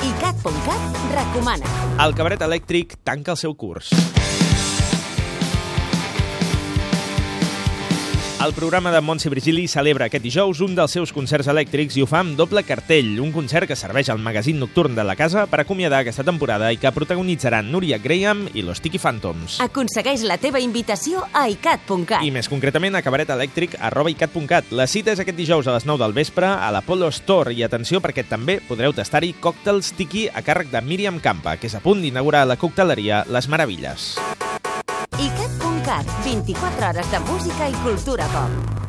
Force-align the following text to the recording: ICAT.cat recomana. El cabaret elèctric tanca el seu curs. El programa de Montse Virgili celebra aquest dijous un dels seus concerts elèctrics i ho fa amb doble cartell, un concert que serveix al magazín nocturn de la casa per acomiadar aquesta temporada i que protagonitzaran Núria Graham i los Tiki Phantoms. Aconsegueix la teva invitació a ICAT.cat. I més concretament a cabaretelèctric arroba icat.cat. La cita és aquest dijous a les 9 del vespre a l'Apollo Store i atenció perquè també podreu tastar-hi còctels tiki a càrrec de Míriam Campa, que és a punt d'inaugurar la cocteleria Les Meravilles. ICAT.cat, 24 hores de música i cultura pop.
ICAT.cat 0.00 1.02
recomana. 1.12 1.74
El 2.00 2.16
cabaret 2.16 2.40
elèctric 2.46 2.96
tanca 3.04 3.36
el 3.36 3.40
seu 3.42 3.52
curs. 3.52 3.92
El 8.42 8.54
programa 8.54 8.90
de 8.90 9.02
Montse 9.02 9.28
Virgili 9.28 9.66
celebra 9.68 10.06
aquest 10.08 10.24
dijous 10.24 10.62
un 10.64 10.72
dels 10.72 10.94
seus 10.96 11.10
concerts 11.12 11.50
elèctrics 11.52 11.98
i 11.98 12.00
ho 12.00 12.06
fa 12.08 12.22
amb 12.24 12.38
doble 12.38 12.62
cartell, 12.64 13.18
un 13.20 13.34
concert 13.34 13.68
que 13.68 13.76
serveix 13.76 14.08
al 14.08 14.22
magazín 14.24 14.56
nocturn 14.56 14.94
de 14.96 15.04
la 15.04 15.12
casa 15.12 15.42
per 15.44 15.60
acomiadar 15.60 15.98
aquesta 16.00 16.24
temporada 16.24 16.70
i 16.72 16.78
que 16.80 16.88
protagonitzaran 16.96 17.68
Núria 17.68 17.98
Graham 18.00 18.46
i 18.56 18.64
los 18.64 18.80
Tiki 18.80 18.96
Phantoms. 18.96 19.58
Aconsegueix 19.60 20.24
la 20.24 20.40
teva 20.40 20.64
invitació 20.64 21.20
a 21.36 21.44
ICAT.cat. 21.52 22.24
I 22.24 22.32
més 22.32 22.48
concretament 22.48 22.96
a 22.96 23.04
cabaretelèctric 23.04 23.76
arroba 23.76 24.14
icat.cat. 24.16 24.72
La 24.72 24.88
cita 24.88 25.12
és 25.12 25.20
aquest 25.20 25.36
dijous 25.36 25.68
a 25.68 25.76
les 25.76 25.84
9 25.84 26.00
del 26.00 26.16
vespre 26.16 26.48
a 26.48 26.72
l'Apollo 26.72 27.12
Store 27.12 27.52
i 27.52 27.60
atenció 27.68 28.00
perquè 28.00 28.24
també 28.24 28.62
podreu 28.64 28.96
tastar-hi 28.96 29.34
còctels 29.36 29.92
tiki 30.00 30.30
a 30.32 30.40
càrrec 30.40 30.72
de 30.72 30.80
Míriam 30.80 31.20
Campa, 31.20 31.58
que 31.60 31.68
és 31.68 31.76
a 31.76 31.84
punt 31.84 32.00
d'inaugurar 32.00 32.46
la 32.48 32.56
cocteleria 32.56 33.26
Les 33.28 33.52
Meravilles. 33.52 34.14
ICAT.cat, 35.90 36.06
24 36.24 36.86
hores 36.86 37.10
de 37.10 37.18
música 37.18 37.68
i 37.68 37.74
cultura 37.82 38.28
pop. 38.30 38.79